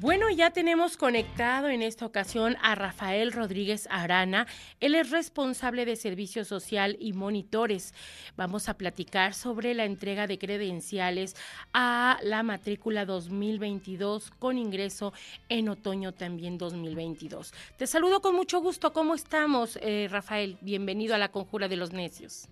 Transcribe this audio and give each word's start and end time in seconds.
Bueno, 0.00 0.30
ya 0.30 0.50
tenemos 0.50 0.96
conectado 0.96 1.68
en 1.68 1.82
esta 1.82 2.06
ocasión 2.06 2.56
a 2.62 2.74
Rafael 2.74 3.32
Rodríguez 3.32 3.86
Arana. 3.90 4.46
Él 4.80 4.94
es 4.94 5.10
responsable 5.10 5.84
de 5.84 5.94
Servicio 5.94 6.46
Social 6.46 6.96
y 6.98 7.12
Monitores. 7.12 7.92
Vamos 8.34 8.70
a 8.70 8.78
platicar 8.78 9.34
sobre 9.34 9.74
la 9.74 9.84
entrega 9.84 10.26
de 10.26 10.38
credenciales 10.38 11.36
a 11.74 12.18
la 12.22 12.42
matrícula 12.42 13.04
2022 13.04 14.30
con 14.38 14.56
ingreso 14.56 15.12
en 15.50 15.68
otoño 15.68 16.12
también 16.14 16.56
2022. 16.56 17.52
Te 17.76 17.86
saludo 17.86 18.22
con 18.22 18.34
mucho 18.34 18.62
gusto. 18.62 18.94
¿Cómo 18.94 19.12
estamos, 19.12 19.78
eh, 19.82 20.08
Rafael? 20.10 20.56
Bienvenido 20.62 21.14
a 21.14 21.18
la 21.18 21.30
Conjura 21.30 21.68
de 21.68 21.76
los 21.76 21.92
Necios. 21.92 22.48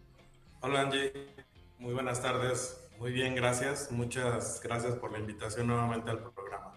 Hola, 0.60 0.82
Angie. 0.82 1.14
Muy 1.78 1.94
buenas 1.94 2.20
tardes. 2.20 2.78
Muy 2.98 3.10
bien, 3.10 3.34
gracias. 3.34 3.90
Muchas 3.90 4.60
gracias 4.62 4.96
por 4.96 5.12
la 5.12 5.18
invitación 5.18 5.68
nuevamente 5.68 6.10
al 6.10 6.18
programa. 6.18 6.67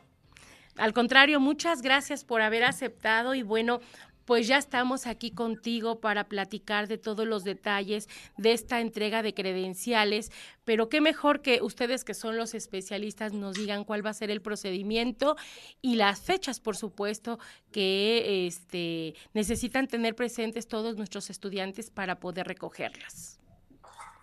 Al 0.78 0.94
contrario, 0.94 1.40
muchas 1.40 1.82
gracias 1.82 2.24
por 2.24 2.42
haber 2.42 2.64
aceptado 2.64 3.36
y 3.36 3.44
bueno, 3.44 3.82
pues 4.26 4.48
ya 4.48 4.58
estamos 4.58 5.08
aquí 5.08 5.32
contigo 5.32 6.00
para 6.00 6.26
platicar 6.26 6.88
de 6.88 6.98
todos 6.98 7.28
los 7.28 7.44
detalles 7.44 8.08
de 8.38 8.54
esta 8.54 8.80
entrega 8.80 9.24
de 9.24 9.34
credenciales, 9.34 10.32
pero 10.64 10.90
qué 10.90 11.02
mejor 11.02 11.42
que 11.42 11.62
ustedes 11.62 12.04
que 12.04 12.14
son 12.14 12.38
los 12.38 12.54
especialistas 12.54 13.34
nos 13.34 13.56
digan 13.56 13.84
cuál 13.84 14.06
va 14.06 14.12
a 14.12 14.14
ser 14.14 14.32
el 14.32 14.42
procedimiento 14.42 15.36
y 15.82 15.96
las 15.96 16.22
fechas, 16.22 16.60
por 16.60 16.78
supuesto, 16.78 17.40
que 17.72 18.48
este, 18.48 19.16
necesitan 19.34 19.88
tener 19.88 20.16
presentes 20.16 20.68
todos 20.68 20.96
nuestros 20.96 21.30
estudiantes 21.30 21.90
para 21.90 22.20
poder 22.20 22.48
recogerlas. 22.48 23.40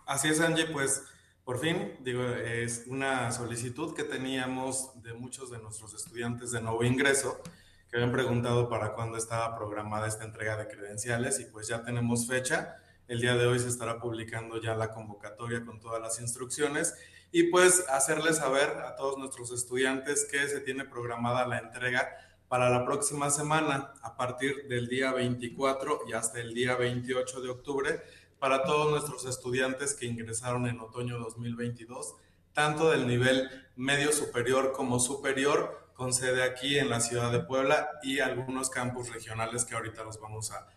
Así 0.06 0.28
es, 0.28 0.40
Angie, 0.40 0.64
pues 0.66 1.02
por 1.48 1.60
fin, 1.60 1.96
digo, 2.00 2.22
es 2.26 2.84
una 2.88 3.32
solicitud 3.32 3.94
que 3.94 4.04
teníamos 4.04 4.90
de 5.02 5.14
muchos 5.14 5.50
de 5.50 5.56
nuestros 5.56 5.94
estudiantes 5.94 6.50
de 6.50 6.60
nuevo 6.60 6.84
ingreso 6.84 7.40
que 7.88 7.96
habían 7.96 8.12
preguntado 8.12 8.68
para 8.68 8.92
cuándo 8.92 9.16
estaba 9.16 9.56
programada 9.56 10.06
esta 10.06 10.24
entrega 10.24 10.58
de 10.58 10.68
credenciales 10.68 11.40
y 11.40 11.46
pues 11.46 11.66
ya 11.66 11.82
tenemos 11.82 12.26
fecha. 12.26 12.76
El 13.08 13.22
día 13.22 13.34
de 13.34 13.46
hoy 13.46 13.58
se 13.58 13.68
estará 13.68 13.98
publicando 13.98 14.60
ya 14.60 14.74
la 14.74 14.92
convocatoria 14.92 15.64
con 15.64 15.80
todas 15.80 16.02
las 16.02 16.20
instrucciones 16.20 16.94
y 17.32 17.44
pues 17.44 17.82
hacerles 17.88 18.36
saber 18.36 18.68
a 18.84 18.94
todos 18.94 19.16
nuestros 19.16 19.50
estudiantes 19.50 20.28
que 20.30 20.46
se 20.48 20.60
tiene 20.60 20.84
programada 20.84 21.46
la 21.46 21.60
entrega 21.60 22.10
para 22.48 22.68
la 22.68 22.84
próxima 22.84 23.30
semana 23.30 23.94
a 24.02 24.18
partir 24.18 24.68
del 24.68 24.86
día 24.86 25.12
24 25.12 26.00
y 26.08 26.12
hasta 26.12 26.40
el 26.40 26.52
día 26.52 26.76
28 26.76 27.40
de 27.40 27.48
octubre 27.48 28.02
para 28.38 28.62
todos 28.64 28.90
nuestros 28.90 29.26
estudiantes 29.26 29.94
que 29.94 30.06
ingresaron 30.06 30.66
en 30.66 30.80
otoño 30.80 31.18
2022, 31.18 32.14
tanto 32.52 32.90
del 32.90 33.06
nivel 33.06 33.48
medio 33.76 34.12
superior 34.12 34.72
como 34.72 34.98
superior, 35.00 35.88
con 35.94 36.12
sede 36.12 36.44
aquí 36.44 36.78
en 36.78 36.90
la 36.90 37.00
ciudad 37.00 37.32
de 37.32 37.40
Puebla 37.40 37.88
y 38.04 38.20
algunos 38.20 38.70
campus 38.70 39.12
regionales 39.12 39.64
que 39.64 39.74
ahorita 39.74 40.04
los 40.04 40.20
vamos 40.20 40.52
a, 40.52 40.68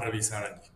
revisar 0.00 0.44
aquí. 0.44 0.70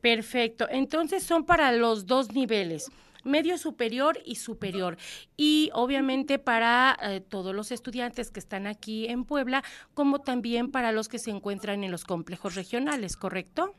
Perfecto, 0.00 0.66
entonces 0.68 1.22
son 1.22 1.44
para 1.44 1.70
los 1.72 2.06
dos 2.06 2.32
niveles 2.32 2.90
medio 3.24 3.58
superior 3.58 4.18
y 4.24 4.36
superior. 4.36 4.96
Y 5.36 5.70
obviamente 5.74 6.38
para 6.38 6.96
eh, 7.02 7.20
todos 7.20 7.54
los 7.54 7.70
estudiantes 7.70 8.30
que 8.30 8.40
están 8.40 8.66
aquí 8.66 9.06
en 9.06 9.24
Puebla, 9.24 9.62
como 9.92 10.20
también 10.20 10.70
para 10.70 10.90
los 10.90 11.08
que 11.08 11.18
se 11.18 11.30
encuentran 11.30 11.84
en 11.84 11.90
los 11.90 12.04
complejos 12.04 12.54
regionales, 12.54 13.16
¿correcto? 13.16 13.74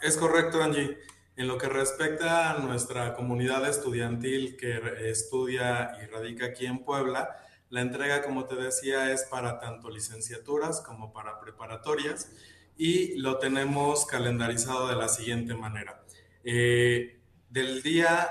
Es 0.00 0.16
correcto, 0.16 0.62
Angie. 0.62 0.98
En 1.36 1.48
lo 1.48 1.58
que 1.58 1.68
respecta 1.68 2.50
a 2.50 2.58
nuestra 2.58 3.14
comunidad 3.14 3.68
estudiantil 3.68 4.56
que 4.56 5.10
estudia 5.10 5.98
y 6.02 6.06
radica 6.06 6.46
aquí 6.46 6.66
en 6.66 6.84
Puebla, 6.84 7.36
la 7.70 7.80
entrega, 7.80 8.22
como 8.22 8.44
te 8.44 8.54
decía, 8.54 9.10
es 9.10 9.24
para 9.24 9.58
tanto 9.58 9.90
licenciaturas 9.90 10.80
como 10.80 11.12
para 11.12 11.40
preparatorias 11.40 12.30
y 12.76 13.16
lo 13.18 13.38
tenemos 13.38 14.06
calendarizado 14.06 14.86
de 14.86 14.94
la 14.94 15.08
siguiente 15.08 15.54
manera. 15.54 16.04
Eh, 16.44 17.20
del 17.50 17.82
día 17.82 18.30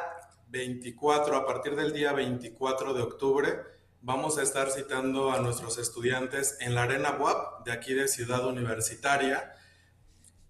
24, 0.49 1.35
a 1.35 1.45
partir 1.45 1.75
del 1.75 1.91
día 1.91 2.13
24 2.13 2.93
de 2.93 3.01
octubre, 3.01 3.59
vamos 4.01 4.37
a 4.37 4.43
estar 4.43 4.69
citando 4.69 5.31
a 5.31 5.39
nuestros 5.39 5.77
estudiantes 5.77 6.57
en 6.61 6.75
la 6.75 6.83
Arena 6.83 7.11
WAP 7.11 7.65
de 7.65 7.71
aquí 7.73 7.93
de 7.93 8.07
Ciudad 8.07 8.45
Universitaria 8.47 9.53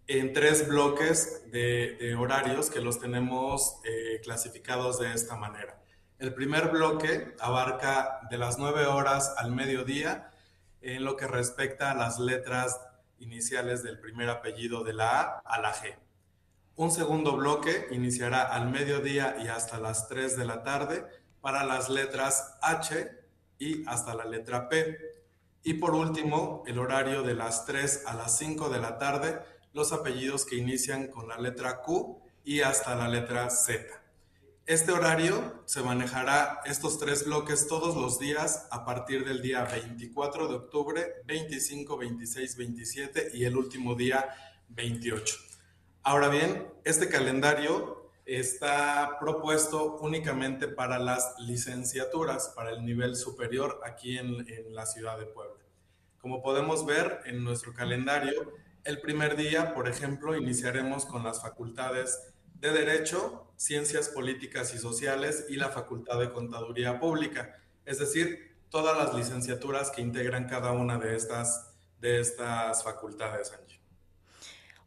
en 0.08 0.34
tres 0.34 0.68
bloques 0.68 1.44
de, 1.52 2.16
horarios 2.18 2.70
que 2.70 2.82
los 2.82 3.00
tenemos 3.00 3.78
eh, 3.86 4.20
clasificados 4.24 5.00
de 5.00 5.14
esta 5.14 5.36
manera. 5.36 5.80
El 6.20 6.34
primer 6.34 6.70
bloque 6.70 7.36
abarca 7.40 8.20
de 8.30 8.38
las 8.38 8.58
9 8.58 8.86
horas 8.86 9.34
al 9.38 9.52
mediodía 9.52 10.32
en 10.82 11.04
lo 11.04 11.16
que 11.16 11.28
respecta 11.28 11.92
a 11.92 11.96
las 11.96 12.20
letras 12.20 12.80
iniciales 13.20 13.84
del 13.84 14.00
primer 14.00 14.30
apellido 14.30 14.84
de 14.84 14.94
la 14.94 15.22
A 15.22 15.40
a 15.46 15.62
la 15.62 15.74
G. 15.74 15.96
Un 16.76 16.92
segundo 16.92 17.36
bloque 17.36 17.88
iniciará 17.92 18.44
al 18.44 18.70
mediodía 18.70 19.38
y 19.44 19.48
hasta 19.48 19.80
las 19.80 20.08
3 20.08 20.38
de 20.38 20.46
la 20.46 20.64
tarde 20.64 21.06
para 21.40 21.64
las 21.66 21.90
letras 21.90 22.58
H 22.62 23.12
y 23.60 23.86
hasta 23.88 24.16
la 24.16 24.26
letra 24.26 24.70
P. 24.70 24.98
Y 25.64 25.76
por 25.76 25.94
último, 25.94 26.64
el 26.68 26.80
horario 26.80 27.22
de 27.24 27.36
las 27.36 27.66
3 27.66 28.04
a 28.08 28.16
las 28.16 28.38
5 28.38 28.70
de 28.70 28.80
la 28.80 28.98
tarde 28.98 29.40
los 29.74 29.92
apellidos 29.92 30.46
que 30.46 30.56
inician 30.56 31.08
con 31.08 31.28
la 31.28 31.38
letra 31.38 31.82
Q 31.82 32.22
y 32.44 32.62
hasta 32.62 32.96
la 32.96 33.08
letra 33.08 33.50
Z. 33.50 34.04
Este 34.66 34.94
horario 34.94 35.64
se 35.66 35.82
manejará 35.82 36.62
estos 36.66 36.98
tres 36.98 37.26
bloques 37.26 37.68
todos 37.68 37.98
los 37.98 38.18
días 38.18 38.68
a 38.72 38.86
partir 38.86 39.26
del 39.26 39.42
día 39.42 39.66
24 39.66 40.48
de 40.48 40.56
octubre, 40.56 41.14
25, 41.26 41.98
26, 41.98 42.56
27 42.56 43.32
y 43.34 43.44
el 43.44 43.58
último 43.58 43.96
día 43.96 44.30
28. 44.70 45.36
Ahora 46.04 46.30
bien, 46.30 46.68
este 46.86 47.10
calendario 47.10 48.10
está 48.26 49.18
propuesto 49.20 49.98
únicamente 49.98 50.70
para 50.70 50.98
las 50.98 51.36
licenciaturas, 51.40 52.54
para 52.56 52.70
el 52.70 52.86
nivel 52.86 53.18
superior 53.18 53.82
aquí 53.84 54.18
en, 54.18 54.48
en 54.48 54.74
la 54.74 54.86
ciudad 54.86 55.18
de 55.20 55.26
Puebla. 55.26 55.62
Como 56.20 56.42
podemos 56.42 56.86
ver 56.86 57.20
en 57.26 57.44
nuestro 57.44 57.74
calendario, 57.74 58.54
el 58.84 59.00
primer 59.00 59.36
día, 59.36 59.74
por 59.74 59.88
ejemplo, 59.88 60.36
iniciaremos 60.36 61.06
con 61.06 61.24
las 61.24 61.42
facultades 61.42 62.34
de 62.56 62.72
Derecho, 62.72 63.48
Ciencias 63.56 64.10
Políticas 64.10 64.74
y 64.74 64.78
Sociales 64.78 65.46
y 65.50 65.56
la 65.56 65.70
Facultad 65.70 66.20
de 66.20 66.32
Contaduría 66.32 67.00
Pública, 67.00 67.58
es 67.86 68.00
decir, 68.00 68.56
todas 68.70 68.98
las 68.98 69.14
licenciaturas 69.14 69.92
que 69.92 70.02
integran 70.02 70.48
cada 70.48 70.72
una 70.72 70.98
de 70.98 71.16
estas, 71.16 71.74
de 72.00 72.20
estas 72.20 72.84
facultades, 72.84 73.54
Angie. 73.54 73.83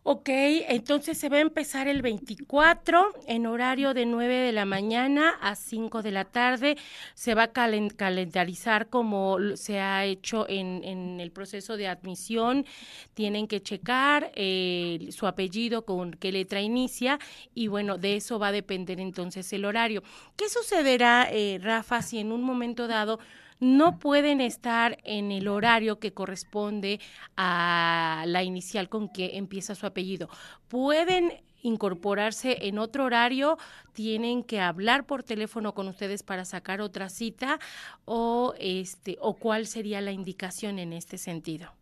Ok, 0.08 0.28
entonces 0.28 1.18
se 1.18 1.28
va 1.28 1.38
a 1.38 1.40
empezar 1.40 1.88
el 1.88 2.00
24 2.00 3.12
en 3.26 3.44
horario 3.44 3.92
de 3.92 4.06
9 4.06 4.36
de 4.36 4.52
la 4.52 4.64
mañana 4.64 5.30
a 5.40 5.56
5 5.56 6.00
de 6.00 6.12
la 6.12 6.24
tarde. 6.24 6.76
Se 7.14 7.34
va 7.34 7.42
a 7.42 7.52
calendarizar 7.52 8.88
como 8.88 9.38
se 9.56 9.80
ha 9.80 10.04
hecho 10.04 10.46
en, 10.48 11.18
el 11.18 11.32
proceso 11.32 11.76
de 11.76 11.88
admisión. 11.88 12.66
Tienen 13.14 13.48
que 13.48 13.60
checar 13.60 14.30
eh, 14.36 15.08
su 15.10 15.26
apellido 15.26 15.84
con 15.84 16.12
qué 16.12 16.30
letra 16.30 16.60
inicia 16.60 17.18
y 17.52 17.66
bueno, 17.66 17.98
de 17.98 18.14
eso 18.14 18.38
va 18.38 18.48
a 18.48 18.52
depender 18.52 19.00
entonces 19.00 19.52
el 19.52 19.64
horario. 19.64 20.04
¿Qué 20.36 20.48
sucederá, 20.48 21.26
eh, 21.32 21.58
Rafa, 21.60 22.00
si 22.00 22.20
en 22.20 22.30
un 22.30 22.44
momento 22.44 22.86
dado 22.86 23.18
no 23.60 23.98
pueden 23.98 24.40
estar 24.40 24.98
en 25.04 25.32
el 25.32 25.48
horario 25.48 25.98
que 25.98 26.12
corresponde 26.12 27.00
a 27.36 28.24
la 28.26 28.42
inicial 28.42 28.88
con 28.88 29.08
que 29.08 29.36
empieza 29.36 29.74
su 29.74 29.86
apellido. 29.86 30.28
Pueden 30.68 31.32
incorporarse 31.62 32.68
en 32.68 32.78
otro 32.78 33.04
horario, 33.04 33.58
tienen 33.92 34.44
que 34.44 34.60
hablar 34.60 35.04
por 35.04 35.22
teléfono 35.22 35.74
con 35.74 35.88
ustedes 35.88 36.22
para 36.22 36.44
sacar 36.44 36.80
otra 36.80 37.08
cita 37.08 37.58
o 38.04 38.54
este 38.58 39.16
o 39.20 39.34
cuál 39.34 39.66
sería 39.66 40.00
la 40.00 40.12
indicación 40.12 40.78
en 40.78 40.92
este 40.92 41.18
sentido. 41.18 41.72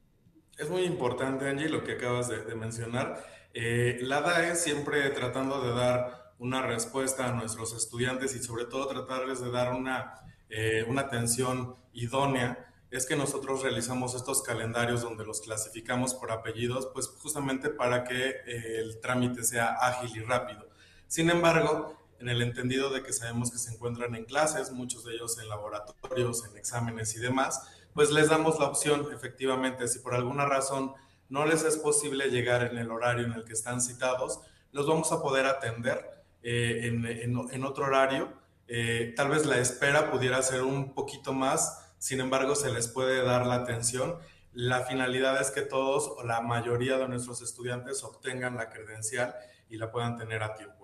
Es 0.57 0.71
muy 0.71 0.83
importante, 0.83 1.49
Angie, 1.49 1.69
lo 1.69 1.83
que 1.83 1.93
acabas 1.93 2.29
de, 2.29 2.55
mencionar. 2.55 3.25
Eh, 3.53 3.99
la 4.03 4.21
DAE 4.21 4.55
siempre 4.55 5.11
tratando 5.11 5.61
de 5.61 5.75
dar 5.75 6.33
una 6.39 6.63
respuesta 6.63 7.29
a 7.29 7.33
nuestros 7.33 7.75
estudiantes 7.75 8.35
y 8.35 8.43
sobre 8.43 8.65
todo 8.65 8.87
tratarles 8.87 9.41
de 9.41 9.51
dar 9.51 9.73
una 9.73 10.15
eh, 10.57 10.85
una 10.89 11.03
atención 11.03 11.75
idónea 11.93 12.73
es 12.91 13.07
que 13.07 13.17
nosotros 13.17 13.63
realizamos 13.63 14.15
estos 14.15 14.41
calendarios 14.41 15.03
donde 15.03 15.25
los 15.25 15.41
clasificamos 15.41 16.15
por 16.15 16.31
apellidos, 16.31 16.89
pues 16.95 17.09
justamente 17.09 17.71
para 17.71 18.05
que 18.05 18.29
eh, 18.29 18.79
el 18.79 19.01
trámite 19.01 19.43
sea 19.43 19.75
ágil 19.81 20.17
y 20.17 20.21
rápido. 20.21 20.69
Sin 21.09 21.29
embargo, 21.29 21.99
en 22.21 22.29
el 22.29 22.41
entendido 22.41 22.91
de 22.91 23.03
que 23.03 23.13
sabemos 23.13 23.51
que 23.51 23.59
se 23.59 23.75
encuentran 23.75 24.15
en 24.15 24.25
clases, 24.25 24.71
muchos 24.71 25.05
de 25.05 25.15
ellos 25.15 25.37
en 25.41 25.49
laboratorios, 25.49 26.45
en 26.47 26.57
exámenes 26.57 27.17
y 27.17 27.19
demás, 27.19 27.69
pues 27.93 28.13
les 28.13 28.29
damos 28.29 28.61
la 28.61 28.67
opción, 28.67 29.09
efectivamente, 29.13 29.89
si 29.89 29.99
por 29.99 30.15
alguna 30.15 30.47
razón 30.47 30.95
no 31.29 31.47
les 31.47 31.65
es 31.65 31.77
posible 31.77 32.31
llegar 32.31 32.63
en 32.63 32.79
el 32.79 32.93
horario 32.93 33.27
en 33.27 33.33
el 33.33 33.45
que 33.45 33.55
están 33.55 33.81
citados, 33.81 34.41
los 34.71 34.87
vamos 34.87 35.11
a 35.11 35.21
poder 35.21 35.47
atender 35.47 36.23
eh, 36.43 36.91
en, 37.23 37.65
otro 37.65 37.87
horario 37.87 38.44
eh, 38.69 39.13
tal 39.17 39.29
vez 39.29 39.47
la 39.47 39.59
espera 39.59 40.11
pudiera 40.11 40.41
ser 40.43 40.63
un 40.63 40.95
poquito 40.95 41.33
más 41.33 41.85
sin 42.05 42.21
embargo 42.21 42.55
se 42.55 42.71
les 42.71 42.87
puede 42.87 43.23
dar 43.23 43.47
la 43.47 43.55
atención. 43.55 44.19
La 44.53 44.83
finalidad 44.83 45.41
es 45.41 45.51
que 45.51 45.63
todos 45.63 46.07
o 46.07 46.23
la 46.23 46.43
mayoría 46.43 46.99
de 46.99 47.09
nuestros 47.09 47.41
estudiantes 47.41 48.05
obtengan 48.05 48.57
la 48.57 48.69
credencial 48.69 49.35
y 49.71 49.79
la 49.79 49.91
puedan 49.91 50.19
tener 50.19 50.43
a 50.43 50.53
tiempo. 50.53 50.84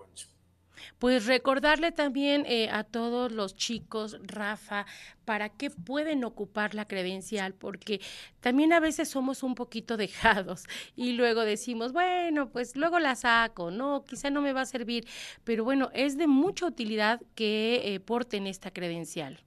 Pues 0.99 1.25
recordarle 1.25 1.91
también 1.91 2.45
eh, 2.47 2.69
a 2.71 2.83
todos 2.83 3.31
los 3.31 3.55
chicos, 3.55 4.17
Rafa, 4.23 4.85
para 5.25 5.49
qué 5.49 5.69
pueden 5.69 6.23
ocupar 6.23 6.75
la 6.75 6.87
credencial, 6.87 7.53
porque 7.53 8.01
también 8.39 8.73
a 8.73 8.79
veces 8.79 9.09
somos 9.09 9.43
un 9.43 9.55
poquito 9.55 9.97
dejados 10.05 10.63
y 10.95 11.13
luego 11.13 11.41
decimos, 11.41 11.93
bueno, 11.93 12.49
pues 12.49 12.75
luego 12.75 12.99
la 12.99 13.15
saco, 13.15 13.71
no, 13.71 14.03
quizá 14.03 14.29
no 14.29 14.41
me 14.41 14.53
va 14.53 14.61
a 14.61 14.65
servir, 14.65 15.07
pero 15.43 15.63
bueno, 15.63 15.89
es 15.93 16.17
de 16.17 16.27
mucha 16.27 16.65
utilidad 16.65 17.21
que 17.35 17.81
eh, 17.83 17.99
porten 17.99 18.47
esta 18.47 18.71
credencial. 18.71 19.43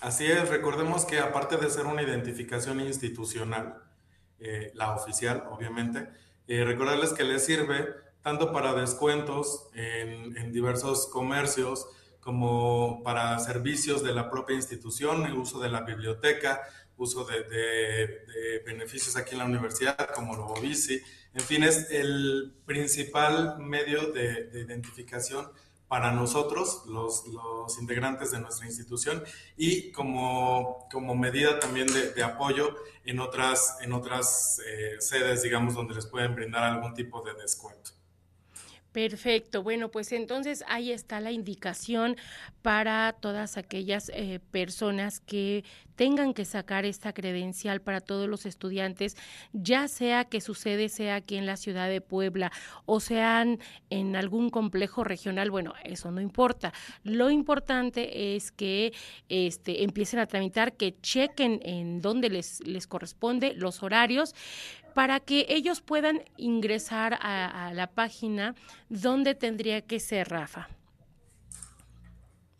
Así 0.00 0.24
es, 0.26 0.48
recordemos 0.48 1.04
que 1.04 1.18
aparte 1.18 1.56
de 1.58 1.68
ser 1.68 1.86
una 1.86 2.02
identificación 2.02 2.80
institucional, 2.80 3.82
eh, 4.38 4.72
la 4.74 4.94
oficial, 4.94 5.44
obviamente, 5.50 6.08
recordarles 6.48 7.12
que 7.12 7.22
les 7.22 7.44
sirve 7.44 8.09
tanto 8.22 8.52
para 8.52 8.74
descuentos 8.74 9.68
en, 9.74 10.52
diversos 10.52 11.06
comercios 11.06 11.86
como 12.20 13.02
para 13.02 13.38
servicios 13.38 14.02
de 14.02 14.12
la 14.12 14.30
propia 14.30 14.56
institución, 14.56 15.24
el 15.24 15.34
uso 15.34 15.58
de 15.60 15.70
la 15.70 15.82
biblioteca, 15.82 16.60
uso 16.96 17.24
de, 17.24 18.60
beneficios 18.66 19.16
aquí 19.16 19.32
en 19.32 19.38
la 19.38 19.46
universidad 19.46 19.96
como 20.14 20.36
lo 20.36 20.54
bici. 20.60 21.00
En 21.32 21.40
fin, 21.40 21.62
es 21.62 21.90
el 21.90 22.54
principal 22.66 23.58
medio 23.58 24.12
de, 24.12 24.50
identificación 24.52 25.50
para 25.88 26.12
nosotros, 26.12 26.82
los, 26.86 27.24
integrantes 27.80 28.30
de 28.32 28.40
nuestra 28.40 28.66
institución, 28.66 29.24
y 29.56 29.90
como, 29.92 30.88
medida 31.16 31.58
también 31.58 31.88
de, 31.88 32.22
apoyo 32.22 32.76
en 33.04 33.18
otras, 33.18 33.78
otras 33.90 34.60
eh, 34.66 34.96
sedes, 35.00 35.42
digamos, 35.42 35.74
donde 35.74 35.94
les 35.94 36.06
pueden 36.06 36.34
brindar 36.34 36.64
algún 36.64 36.92
tipo 36.94 37.22
de 37.22 37.34
descuento. 37.34 37.99
Perfecto. 38.92 39.62
Bueno, 39.62 39.90
pues 39.90 40.10
entonces 40.10 40.64
ahí 40.66 40.90
está 40.90 41.20
la 41.20 41.30
indicación 41.30 42.16
para 42.60 43.12
todas 43.12 43.56
aquellas 43.56 44.10
eh, 44.12 44.40
personas 44.50 45.20
que 45.20 45.64
tengan 45.94 46.34
que 46.34 46.44
sacar 46.44 46.84
esta 46.84 47.12
credencial 47.12 47.82
para 47.82 48.00
todos 48.00 48.28
los 48.28 48.46
estudiantes, 48.46 49.16
ya 49.52 49.86
sea 49.86 50.24
que 50.24 50.40
su 50.40 50.54
sede 50.54 50.88
sea 50.88 51.16
aquí 51.16 51.36
en 51.36 51.46
la 51.46 51.56
ciudad 51.56 51.88
de 51.88 52.00
Puebla 52.00 52.50
o 52.86 53.00
sean 53.00 53.60
en 53.90 54.16
algún 54.16 54.50
complejo 54.50 55.04
regional, 55.04 55.50
bueno, 55.50 55.74
eso 55.84 56.10
no 56.10 56.20
importa. 56.20 56.72
Lo 57.04 57.30
importante 57.30 58.34
es 58.34 58.50
que 58.50 58.92
este, 59.28 59.84
empiecen 59.84 60.20
a 60.20 60.26
tramitar, 60.26 60.72
que 60.72 60.98
chequen 61.00 61.60
en 61.62 62.00
dónde 62.00 62.30
les, 62.30 62.66
les 62.66 62.86
corresponde 62.86 63.52
los 63.54 63.82
horarios 63.82 64.34
para 65.00 65.18
que 65.18 65.46
ellos 65.48 65.80
puedan 65.80 66.24
ingresar 66.36 67.18
a, 67.22 67.72
la 67.72 67.86
página 67.86 68.54
donde 68.90 69.34
tendría 69.34 69.80
que 69.80 69.98
ser 69.98 70.28
Rafa. 70.28 70.68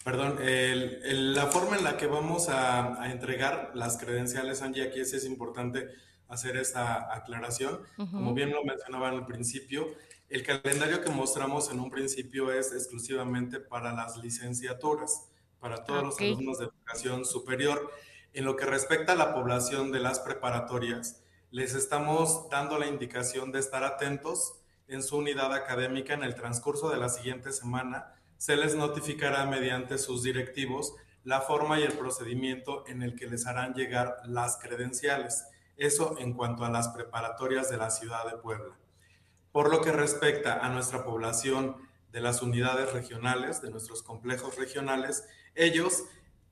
Perdón, 0.02 0.38
la 0.40 1.46
forma 1.48 1.76
en 1.76 1.84
la 1.84 1.98
que 1.98 2.06
vamos 2.06 2.48
a, 2.48 3.10
entregar 3.12 3.72
las 3.74 3.98
credenciales, 3.98 4.62
Angie, 4.62 4.84
aquí 4.84 5.04
sí 5.04 5.16
es 5.16 5.26
importante 5.26 5.88
hacer 6.28 6.56
esta 6.56 7.14
aclaración. 7.14 7.80
Como 8.10 8.32
bien 8.32 8.52
lo 8.52 8.64
mencionaba 8.64 9.10
en 9.10 9.16
el 9.16 9.26
principio, 9.26 9.88
el 10.30 10.42
calendario 10.42 11.02
que 11.02 11.10
mostramos 11.10 11.70
en 11.70 11.78
un 11.78 11.90
principio 11.90 12.50
es 12.50 12.72
exclusivamente 12.72 13.60
para 13.60 13.92
las 13.92 14.16
licenciaturas, 14.16 15.28
para 15.58 15.84
todos 15.84 16.04
los 16.04 16.18
alumnos 16.18 16.58
de 16.58 16.64
educación 16.64 17.26
superior. 17.26 17.90
En 18.32 18.46
lo 18.46 18.56
que 18.56 18.64
respecta 18.64 19.12
a 19.12 19.16
la 19.16 19.34
población 19.34 19.92
de 19.92 20.00
las 20.00 20.20
preparatorias, 20.20 21.19
les 21.50 21.74
estamos 21.74 22.48
dando 22.48 22.78
la 22.78 22.86
indicación 22.86 23.50
de 23.50 23.58
estar 23.58 23.82
atentos 23.82 24.54
en 24.86 25.02
su 25.02 25.16
unidad 25.16 25.52
académica 25.52 26.14
en 26.14 26.22
el 26.22 26.36
transcurso 26.36 26.90
de 26.90 26.96
la 26.96 27.08
siguiente 27.08 27.52
semana. 27.52 28.14
Se 28.38 28.56
les 28.56 28.76
notificará 28.76 29.44
mediante 29.46 29.98
sus 29.98 30.22
directivos 30.22 30.94
la 31.24 31.40
forma 31.40 31.80
y 31.80 31.82
el 31.82 31.92
procedimiento 31.94 32.84
en 32.86 33.02
el 33.02 33.16
que 33.16 33.26
les 33.26 33.46
harán 33.46 33.74
llegar 33.74 34.18
las 34.26 34.58
credenciales. 34.58 35.44
Eso 35.76 36.16
en 36.18 36.34
cuanto 36.34 36.64
a 36.64 36.70
las 36.70 36.88
preparatorias 36.88 37.68
de 37.68 37.78
la 37.78 37.90
ciudad 37.90 38.30
de 38.30 38.38
Puebla. 38.38 38.76
Por 39.50 39.70
lo 39.70 39.80
que 39.80 39.90
respecta 39.90 40.64
a 40.64 40.68
nuestra 40.68 41.04
población 41.04 41.76
de 42.12 42.20
las 42.20 42.42
unidades 42.42 42.92
regionales, 42.92 43.60
de 43.60 43.70
nuestros 43.70 44.04
complejos 44.04 44.56
regionales, 44.56 45.24
ellos, 45.56 46.04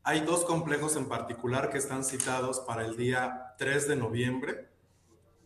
hay 0.02 0.20
dos 0.20 0.44
complejos 0.44 0.96
en 0.96 1.08
particular 1.08 1.70
que 1.70 1.78
están 1.78 2.02
citados 2.02 2.58
para 2.60 2.84
el 2.84 2.96
día 2.96 3.54
3 3.58 3.86
de 3.86 3.96
noviembre 3.96 4.77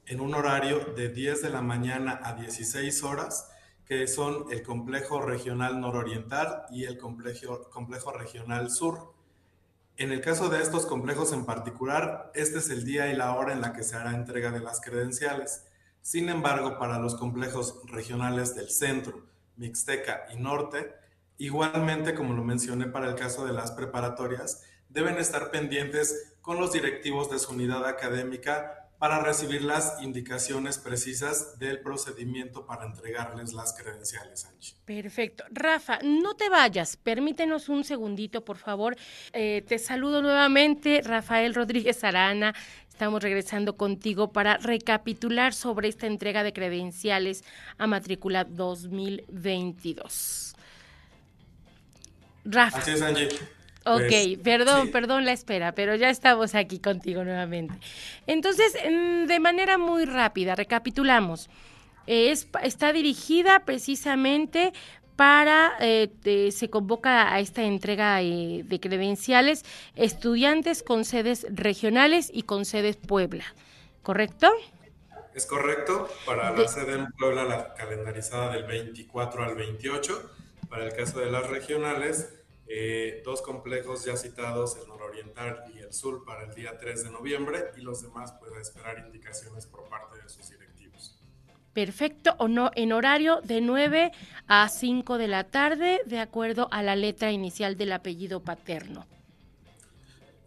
en 0.07 0.21
un 0.21 0.35
horario 0.35 0.81
de 0.97 1.09
10 1.09 1.43
de 1.43 1.51
la 1.51 1.63
mañana 1.63 2.21
a 2.23 2.35
16 2.35 3.03
horas, 3.05 3.51
que 3.85 4.07
son 4.07 4.47
el 4.51 4.63
complejo 4.63 5.21
regional 5.21 5.81
nororiental 5.81 6.65
y 6.71 6.85
el 6.85 6.99
complejo, 6.99 7.69
complejo 7.71 8.13
regional 8.13 8.71
sur. 8.71 9.15
En 9.97 10.13
el 10.13 10.21
caso 10.21 10.49
de 10.49 10.63
estos 10.63 10.87
complejos 10.87 11.33
en 11.33 11.45
particular, 11.45 12.31
este 12.35 12.59
es 12.59 12.71
el 12.71 12.85
día 12.85 13.13
y 13.13 13.17
la 13.17 13.35
hora 13.35 13.53
en 13.53 13.61
la 13.61 13.73
que 13.73 13.83
se 13.83 13.97
hará 13.97 14.15
entrega 14.15 14.51
de 14.51 14.61
las 14.61 14.81
credenciales. 14.81 15.67
Sin 16.01 16.29
embargo, 16.29 16.79
para 16.79 16.99
los 16.99 17.15
complejos 17.15 17.81
regionales 17.85 18.55
del 18.55 18.71
centro, 18.71 19.27
Mixteca 19.57 20.27
y 20.33 20.37
Norte, 20.37 20.95
igualmente 21.39 22.15
como 22.15 22.35
lo 22.35 22.43
mencioné 22.43 22.87
para 22.87 23.09
el 23.09 23.15
caso 23.15 23.45
de 23.45 23.53
las 23.53 23.73
preparatorias, 23.73 24.65
deben 24.89 25.19
estar 25.19 25.51
pendientes 25.51 26.35
con 26.41 26.59
los 26.59 26.73
directivos 26.73 27.31
de 27.31 27.39
su 27.39 27.53
unidad 27.53 27.87
académica 27.87 28.82
para 29.03 29.19
recibir 29.19 29.65
las 29.65 30.01
indicaciones 30.01 30.79
precisas 30.79 31.59
del 31.59 31.81
procedimiento 31.81 32.67
para 32.67 32.87
entregarles 32.87 33.53
las 33.53 33.73
credenciales, 33.73 34.45
Angie. 34.45 34.77
Perfecto. 34.85 35.43
Rafa, 35.51 35.99
no 36.05 36.37
te 36.37 36.49
vayas, 36.49 36.97
permítenos 36.99 37.69
un 37.69 37.83
segundito, 37.83 38.45
por 38.45 38.59
favor. 38.59 38.97
Eh, 39.33 39.65
te 39.67 39.81
saludo 39.81 40.23
nuevamente, 40.23 41.01
Rafael 41.03 41.53
Rodríguez 41.53 42.05
Arana. 42.05 42.55
Estamos 42.89 43.25
regresando 43.25 43.77
contigo 43.77 44.33
para 44.33 44.59
recapitular 44.59 45.53
sobre 45.53 45.89
esta 45.89 46.07
entrega 46.07 46.45
de 46.45 46.53
credenciales 46.53 47.43
a 47.79 47.89
matrícula 47.89 48.45
2022. 48.45 50.55
Rafa. 52.45 52.79
Así 52.79 52.93
es, 52.93 53.03
Angie. 53.03 53.31
Ok, 53.85 54.01
pues, 54.09 54.39
perdón, 54.39 54.91
perdón 54.91 55.25
la 55.25 55.33
espera, 55.33 55.73
pero 55.73 55.95
ya 55.97 56.11
estamos 56.11 56.55
aquí 56.55 56.79
contigo 56.79 57.25
nuevamente. 57.25 57.75
Entonces, 58.27 58.75
de 58.75 59.41
manera 59.41 59.79
muy 59.79 60.05
rápida, 60.05 60.55
recapitulamos. 60.55 61.51
Es, 62.07 62.49
está 62.63 62.93
dirigida 62.93 63.65
precisamente 63.65 64.73
para, 65.17 65.75
eh, 65.81 66.51
se 66.51 66.71
convoca 66.71 67.33
a 67.33 67.41
esta 67.41 67.63
entrega 67.63 68.21
eh, 68.23 68.63
de 68.65 68.81
credenciales 68.81 69.65
estudiantes 69.95 70.83
con 70.83 71.05
sedes 71.05 71.47
regionales 71.51 72.31
y 72.33 72.43
con 72.43 72.65
sedes 72.65 72.97
Puebla, 72.97 73.45
¿correcto? 74.03 74.51
Es 75.35 75.47
correcto, 75.47 76.09
para 76.27 76.51
la 76.51 76.69
sede 76.69 76.95
en 76.95 77.07
Puebla, 77.13 77.45
la 77.45 77.75
calendarizada 77.75 78.53
del 78.53 78.65
24 78.65 79.45
al 79.45 79.55
28, 79.55 80.31
para 80.69 80.87
el 80.87 80.93
caso 80.93 81.21
de 81.21 81.31
las 81.31 81.49
regionales, 81.49 82.42
eh, 82.75 83.21
dos 83.23 83.43
complejos 83.43 84.03
ya 84.07 84.17
citados, 84.17 84.77
el 84.77 84.89
nororiental 84.89 85.71
y 85.75 85.81
el 85.81 85.93
sur, 85.93 86.25
para 86.25 86.45
el 86.45 86.55
día 86.55 86.79
3 86.79 87.05
de 87.05 87.11
noviembre 87.11 87.65
y 87.77 87.83
los 87.83 88.01
demás 88.01 88.33
pueden 88.33 88.59
esperar 88.59 88.99
indicaciones 88.99 89.67
por 89.67 89.91
parte 89.91 90.19
de 90.23 90.27
sus 90.31 90.49
directivos. 90.49 91.21
Perfecto, 91.75 92.35
o 92.39 92.49
no, 92.49 92.71
en 92.75 92.93
horario 92.93 93.43
de 93.43 93.61
9 93.61 94.13
a 94.47 94.71
5 94.71 95.19
de 95.19 95.29
la 95.29 95.45
tarde, 95.45 96.01
de 96.07 96.19
acuerdo 96.19 96.69
a 96.71 96.83
la 96.83 96.97
letra 96.97 97.31
inicial 97.31 97.77
del 97.77 97.93
apellido 97.93 98.41
paterno. 98.41 99.07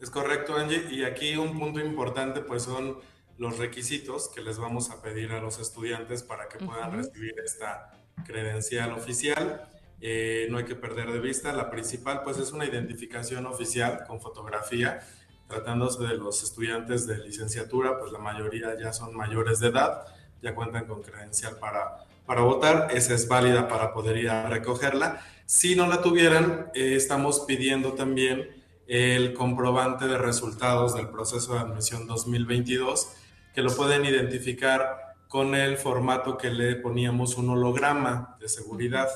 Es 0.02 0.10
correcto, 0.10 0.56
Angie, 0.58 0.88
y 0.90 1.04
aquí 1.04 1.38
un 1.38 1.60
punto 1.60 1.80
importante 1.80 2.42
pues 2.42 2.64
son 2.64 2.98
los 3.38 3.60
requisitos 3.60 4.30
que 4.30 4.42
les 4.42 4.58
vamos 4.58 4.90
a 4.90 5.04
pedir 5.04 5.32
a 5.32 5.42
los 5.42 5.60
estudiantes 5.60 6.24
para 6.24 6.48
que 6.48 6.58
puedan 6.58 6.92
recibir 6.92 7.36
esta 7.40 7.92
credencial 8.26 8.94
oficial. 8.94 9.70
Eh, 10.02 10.48
no 10.50 10.58
hay 10.58 10.66
que 10.66 10.76
perder 10.76 11.12
de 11.12 11.20
vista. 11.20 11.54
La 11.54 11.70
principal, 11.70 12.22
pues, 12.24 12.38
es 12.38 12.52
una 12.52 12.66
identificación 12.66 13.46
oficial 13.46 14.04
con 14.08 14.22
fotografía. 14.22 15.02
Tratándose 15.48 16.04
de 16.04 16.18
los 16.18 16.42
estudiantes 16.42 17.06
de 17.06 17.20
licenciatura, 17.20 18.00
pues 18.00 18.12
la 18.12 18.18
mayoría 18.18 18.76
ya 18.80 18.92
son 18.92 19.16
mayores 19.16 19.60
de 19.60 19.68
edad, 19.68 20.02
ya 20.42 20.56
cuentan 20.56 20.86
con 20.86 21.04
credencial 21.04 21.58
para, 21.58 22.00
para 22.26 22.42
votar. 22.42 22.88
Esa 22.92 23.14
es 23.14 23.28
válida 23.28 23.68
para 23.68 23.94
poder 23.94 24.18
ir 24.18 24.30
a 24.30 24.50
recogerla. 24.50 25.22
Si 25.46 25.76
no 25.76 25.86
la 25.86 26.02
tuvieran, 26.02 26.72
eh, 26.74 26.96
estamos 26.96 27.42
pidiendo 27.42 27.94
también 27.94 28.64
el 28.88 29.34
comprobante 29.34 30.08
de 30.08 30.18
resultados 30.18 30.96
del 30.96 31.10
proceso 31.10 31.54
de 31.54 31.60
admisión 31.60 32.08
2022, 32.08 33.10
que 33.54 33.62
lo 33.62 33.76
pueden 33.76 34.06
identificar 34.06 35.16
con 35.28 35.56
el 35.56 35.78
formato 35.78 36.38
que 36.38 36.50
le 36.50 36.76
poníamos 36.76 37.38
un 37.38 37.50
holograma 37.50 38.38
de 38.40 38.50
seguridad 38.50 39.08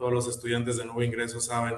todos 0.00 0.14
los 0.14 0.26
estudiantes 0.28 0.78
de 0.78 0.86
nuevo 0.86 1.02
ingreso 1.02 1.40
saben 1.40 1.74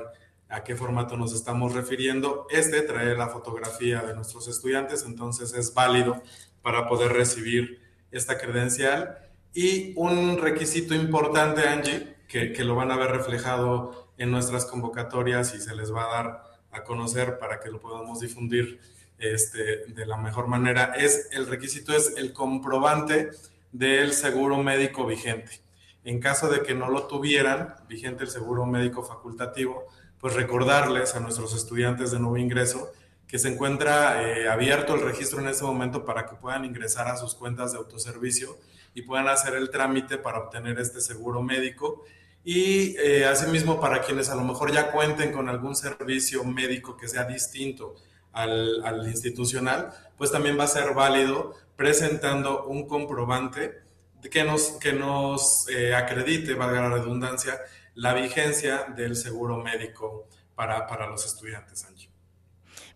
a 0.49 0.63
qué 0.63 0.77
formato 0.77 1.17
nos 1.17 1.35
estamos 1.35 1.75
refiriendo. 1.75 2.47
Este 2.51 2.83
trae 2.83 3.17
la 3.17 3.27
fotografía 3.27 4.01
de 4.03 4.15
nuestros 4.15 4.47
estudiantes, 4.47 5.03
entonces 5.05 5.53
es 5.55 5.75
válido 5.75 6.23
para 6.63 6.87
poder 6.87 7.13
recibir 7.13 7.83
esta 8.13 8.39
credencial. 8.39 9.19
Y 9.53 9.93
un 9.97 10.39
requisito 10.39 10.95
importante, 10.95 11.69
Angie, 11.69 12.15
que, 12.29 12.53
que 12.53 12.63
lo 12.63 12.77
van 12.77 12.93
a 12.93 12.97
ver 12.97 13.11
reflejado 13.11 14.13
en 14.17 14.31
nuestras 14.31 14.67
convocatorias 14.67 15.57
y 15.57 15.61
se 15.61 15.75
les 15.75 15.93
va 15.93 16.05
a 16.05 16.23
dar 16.23 16.43
a 16.71 16.85
conocer 16.85 17.41
para 17.41 17.59
que 17.59 17.71
lo 17.71 17.81
podamos 17.81 18.21
difundir 18.21 18.79
este, 19.19 19.87
de 19.87 20.07
la 20.07 20.17
mejor 20.17 20.47
manera, 20.47 20.95
es 20.97 21.29
el 21.33 21.49
requisito 21.49 21.93
es 21.93 22.15
el 22.17 22.33
comprobante 22.33 23.31
del 23.73 24.13
seguro 24.13 24.63
médico 24.63 25.07
vigente. 25.07 25.61
En 26.05 26.21
caso 26.21 26.49
de 26.49 26.63
que 26.63 26.75
no 26.75 26.91
lo 26.91 27.07
tuvieran, 27.07 27.75
vigente 27.89 28.25
el 28.25 28.31
seguro 28.31 28.67
médico 28.67 29.03
facultativo, 29.03 29.87
pues 30.19 30.35
recordarles 30.35 31.15
a 31.15 31.21
nuestros 31.21 31.55
estudiantes 31.55 32.11
de 32.11 32.19
nuevo 32.21 32.37
ingreso 32.37 32.93
que 33.27 33.39
se 33.39 33.49
encuentra 33.49 34.23
eh, 34.23 34.49
abierto 34.49 34.95
el 34.95 35.01
registro 35.01 35.41
en 35.41 35.49
este 35.49 35.65
momento 35.65 36.05
para 36.05 36.27
que 36.27 36.37
puedan 36.37 36.65
ingresar 36.65 37.09
a 37.09 37.17
sus 37.17 37.35
cuentas 37.35 37.73
de 37.73 37.79
autoservicio 37.79 38.59
y 38.95 39.03
puedan 39.03 39.27
hacer 39.29 39.55
el 39.55 39.71
trámite 39.71 40.19
para 40.19 40.39
obtener 40.39 40.79
este 40.79 41.01
seguro 41.01 41.43
médico. 41.43 42.05
Y 42.45 42.97
eh, 42.99 43.25
asimismo, 43.25 43.81
para 43.81 44.03
quienes 44.03 44.29
a 44.29 44.35
lo 44.35 44.43
mejor 44.43 44.73
ya 44.73 44.93
cuenten 44.93 45.33
con 45.33 45.49
algún 45.49 45.75
servicio 45.75 46.45
médico 46.45 46.97
que 46.97 47.09
sea 47.09 47.25
distinto 47.25 47.95
al, 48.33 48.85
al 48.85 49.09
institucional, 49.09 49.93
pues 50.19 50.31
también 50.31 50.59
va 50.59 50.65
a 50.65 50.69
ser 50.69 50.93
válido 50.93 51.55
presentando 51.77 52.67
un 52.67 52.87
comprobante 52.87 53.82
que 54.31 54.45
nos, 54.45 54.73
que 54.73 54.93
nos 54.93 55.69
eh, 55.69 55.95
acredite, 55.95 56.55
valga 56.55 56.83
la 56.83 56.91
redundancia, 56.91 57.59
la 57.95 58.15
vigencia 58.15 58.87
del 58.97 59.17
seguro 59.17 59.59
médico 59.59 60.29
para, 60.55 60.87
para 60.87 61.07
los 61.07 61.27
estudiantes, 61.27 61.85
Angie. 61.85 62.13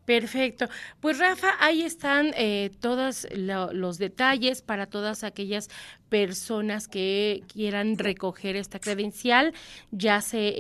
Perfecto. 0.07 0.69
Pues 1.01 1.19
Rafa, 1.19 1.49
ahí 1.59 1.83
están 1.83 2.31
eh, 2.37 2.71
todos 2.81 3.27
los 3.35 3.99
detalles 3.99 4.63
para 4.63 4.87
todas 4.87 5.25
aquellas 5.25 5.69
personas 6.09 6.87
que 6.87 7.43
quieran 7.53 7.99
recoger 7.99 8.55
esta 8.55 8.79
credencial. 8.79 9.53
Ya 9.91 10.21
se, 10.21 10.55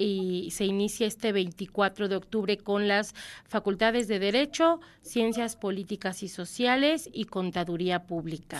se 0.50 0.64
inicia 0.64 1.06
este 1.06 1.30
24 1.30 2.08
de 2.08 2.16
octubre 2.16 2.58
con 2.58 2.88
las 2.88 3.14
facultades 3.44 4.08
de 4.08 4.18
Derecho, 4.18 4.80
Ciencias 5.02 5.54
Políticas 5.54 6.24
y 6.24 6.28
Sociales 6.28 7.08
y 7.12 7.26
Contaduría 7.26 8.02
Pública. 8.02 8.58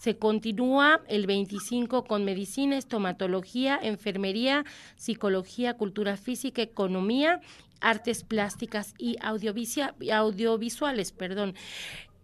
Se 0.00 0.16
continúa 0.16 1.02
el 1.08 1.26
25 1.26 2.04
con 2.04 2.24
medicina, 2.24 2.78
estomatología, 2.78 3.78
enfermería, 3.82 4.64
psicología, 4.96 5.74
cultura 5.74 6.16
física, 6.16 6.62
economía 6.62 7.42
artes 7.82 8.24
plásticas 8.24 8.94
y 8.96 9.18
audiovisuales. 9.20 11.12
Perdón. 11.12 11.54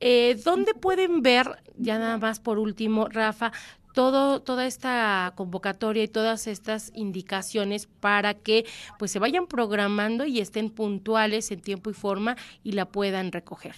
Eh, 0.00 0.40
¿Dónde 0.42 0.72
pueden 0.72 1.20
ver, 1.20 1.62
ya 1.76 1.98
nada 1.98 2.16
más 2.16 2.40
por 2.40 2.58
último, 2.58 3.08
Rafa, 3.08 3.52
todo, 3.92 4.40
toda 4.40 4.66
esta 4.66 5.34
convocatoria 5.36 6.02
y 6.02 6.08
todas 6.08 6.46
estas 6.46 6.92
indicaciones 6.94 7.88
para 8.00 8.32
que 8.32 8.64
pues 8.98 9.10
se 9.10 9.18
vayan 9.18 9.46
programando 9.46 10.24
y 10.24 10.40
estén 10.40 10.70
puntuales 10.70 11.50
en 11.50 11.60
tiempo 11.60 11.90
y 11.90 11.94
forma 11.94 12.36
y 12.64 12.72
la 12.72 12.86
puedan 12.86 13.32
recoger. 13.32 13.74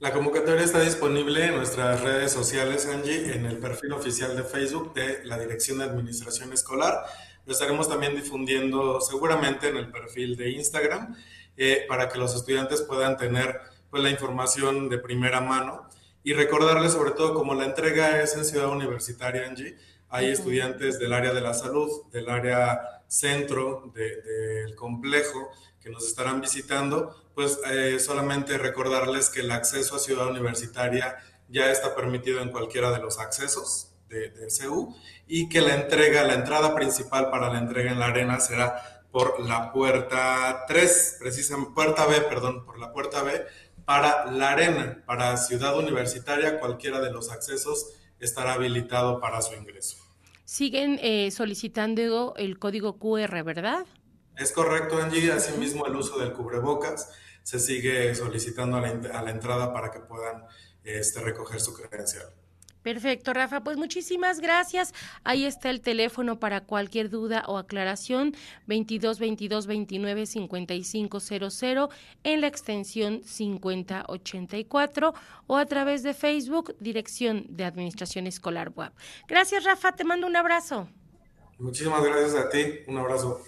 La 0.00 0.12
convocatoria 0.12 0.62
está 0.62 0.80
disponible 0.80 1.46
en 1.46 1.56
nuestras 1.56 2.00
redes 2.02 2.30
sociales, 2.30 2.86
Angie, 2.86 3.34
en 3.34 3.46
el 3.46 3.58
perfil 3.58 3.92
oficial 3.94 4.36
de 4.36 4.44
Facebook 4.44 4.94
de 4.94 5.24
la 5.24 5.36
Dirección 5.36 5.78
de 5.78 5.86
Administración 5.86 6.52
Escolar. 6.52 7.04
Lo 7.44 7.52
estaremos 7.52 7.88
también 7.88 8.14
difundiendo 8.14 9.00
seguramente 9.00 9.66
en 9.66 9.76
el 9.76 9.90
perfil 9.90 10.36
de 10.36 10.50
Instagram 10.50 11.16
eh, 11.56 11.84
para 11.88 12.08
que 12.08 12.16
los 12.16 12.32
estudiantes 12.36 12.82
puedan 12.82 13.16
tener 13.16 13.60
pues, 13.90 14.00
la 14.00 14.10
información 14.10 14.88
de 14.88 14.98
primera 14.98 15.40
mano. 15.40 15.88
Y 16.22 16.32
recordarles 16.32 16.92
sobre 16.92 17.10
todo 17.10 17.34
como 17.34 17.54
la 17.54 17.64
entrega 17.64 18.22
es 18.22 18.36
en 18.36 18.44
Ciudad 18.44 18.68
Universitaria, 18.68 19.48
Angie, 19.48 19.76
hay 20.10 20.30
estudiantes 20.30 21.00
del 21.00 21.12
área 21.12 21.34
de 21.34 21.40
la 21.40 21.54
salud, 21.54 21.90
del 22.12 22.30
área 22.30 23.02
centro 23.08 23.92
del 23.96 24.76
complejo 24.76 25.50
que 25.88 25.94
nos 25.94 26.06
estarán 26.06 26.42
visitando, 26.42 27.16
pues 27.34 27.58
eh, 27.70 27.98
solamente 27.98 28.58
recordarles 28.58 29.30
que 29.30 29.40
el 29.40 29.50
acceso 29.50 29.96
a 29.96 29.98
Ciudad 29.98 30.28
Universitaria 30.28 31.16
ya 31.48 31.70
está 31.70 31.96
permitido 31.96 32.42
en 32.42 32.50
cualquiera 32.50 32.90
de 32.90 32.98
los 32.98 33.18
accesos 33.18 33.94
de, 34.10 34.28
de 34.28 34.50
CEU 34.50 34.94
y 35.26 35.48
que 35.48 35.62
la 35.62 35.74
entrega, 35.74 36.24
la 36.24 36.34
entrada 36.34 36.74
principal 36.74 37.30
para 37.30 37.50
la 37.50 37.58
entrega 37.58 37.90
en 37.90 37.98
la 37.98 38.06
arena 38.06 38.38
será 38.38 39.02
por 39.10 39.40
la 39.40 39.72
puerta 39.72 40.66
3, 40.68 41.16
precisamente, 41.18 41.72
puerta 41.74 42.04
B, 42.04 42.20
perdón, 42.22 42.66
por 42.66 42.78
la 42.78 42.92
puerta 42.92 43.22
B, 43.22 43.46
para 43.86 44.30
la 44.30 44.50
arena, 44.50 45.02
para 45.06 45.34
Ciudad 45.38 45.78
Universitaria, 45.78 46.60
cualquiera 46.60 47.00
de 47.00 47.10
los 47.10 47.30
accesos 47.30 47.94
estará 48.20 48.52
habilitado 48.52 49.20
para 49.20 49.40
su 49.40 49.54
ingreso. 49.54 49.96
Siguen 50.44 50.98
eh, 51.02 51.30
solicitando 51.30 52.34
el 52.36 52.58
código 52.58 52.98
QR, 52.98 53.42
¿verdad? 53.42 53.86
Es 54.38 54.52
correcto, 54.52 54.98
Angie. 54.98 55.32
Asimismo, 55.32 55.86
el 55.86 55.96
uso 55.96 56.18
del 56.18 56.32
cubrebocas 56.32 57.10
se 57.42 57.58
sigue 57.58 58.14
solicitando 58.14 58.76
a 58.76 58.80
la, 58.80 58.88
a 59.18 59.22
la 59.22 59.30
entrada 59.30 59.72
para 59.72 59.90
que 59.90 60.00
puedan 60.00 60.44
este, 60.84 61.20
recoger 61.20 61.60
su 61.60 61.74
credencial. 61.74 62.32
Perfecto, 62.82 63.34
Rafa. 63.34 63.62
Pues 63.64 63.76
muchísimas 63.76 64.40
gracias. 64.40 64.94
Ahí 65.24 65.44
está 65.44 65.68
el 65.68 65.80
teléfono 65.80 66.38
para 66.38 66.62
cualquier 66.62 67.10
duda 67.10 67.44
o 67.46 67.58
aclaración, 67.58 68.34
22 68.66 69.18
22 69.18 69.66
29 69.66 70.24
55 70.26 71.20
00 71.20 71.88
en 72.22 72.40
la 72.40 72.46
extensión 72.46 73.22
5084 73.24 75.14
o 75.46 75.56
a 75.56 75.66
través 75.66 76.02
de 76.02 76.14
Facebook, 76.14 76.76
Dirección 76.80 77.44
de 77.48 77.64
Administración 77.64 78.26
Escolar 78.26 78.72
Web. 78.74 78.92
Gracias, 79.26 79.64
Rafa. 79.64 79.92
Te 79.92 80.04
mando 80.04 80.26
un 80.26 80.36
abrazo. 80.36 80.88
Muchísimas 81.58 82.02
gracias 82.04 82.34
a 82.36 82.48
ti. 82.48 82.64
Un 82.86 82.98
abrazo. 82.98 83.42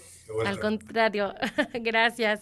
Al 0.45 0.59
contrario, 0.59 1.33
gracias. 1.73 2.29